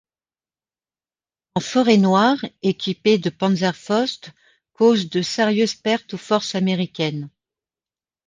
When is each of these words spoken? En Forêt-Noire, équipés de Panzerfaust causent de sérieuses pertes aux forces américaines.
En 1.53 1.59
Forêt-Noire, 1.59 2.43
équipés 2.63 3.19
de 3.19 3.29
Panzerfaust 3.29 4.31
causent 4.73 5.11
de 5.11 5.21
sérieuses 5.21 5.75
pertes 5.75 6.15
aux 6.15 6.17
forces 6.17 6.55
américaines. 6.55 7.29